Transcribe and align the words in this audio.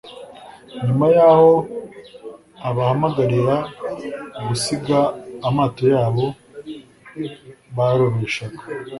Nyuma 0.85 1.05
yaho 1.15 1.51
abahamagarira 2.67 3.55
gusiga 4.47 4.97
amato 5.47 5.83
yabo 5.93 6.25
barobeshaga, 7.75 8.61